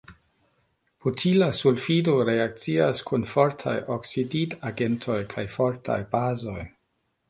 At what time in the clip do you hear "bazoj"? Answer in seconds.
6.19-6.63